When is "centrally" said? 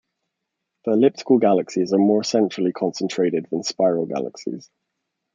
2.23-2.71